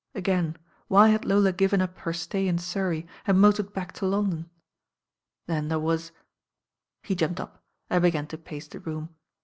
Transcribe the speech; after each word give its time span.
Again, 0.15 0.57
why 0.87 1.09
had 1.09 1.25
Lola 1.25 1.53
given 1.53 1.79
up 1.79 1.95
her 1.99 2.11
stay 2.11 2.47
in 2.47 2.57
Surrey 2.57 3.05
and 3.27 3.39
motored 3.39 3.71
back 3.71 3.91
to 3.91 4.07
London? 4.07 4.49
Then 5.45 5.67
there 5.67 5.77
was 5.77 6.11
He 7.03 7.13
jumped 7.13 7.39
up 7.39 7.63
and 7.87 8.01
began 8.01 8.25
to 8.25 8.37
pace 8.39 8.67
the 8.67 8.79
room. 8.79 9.09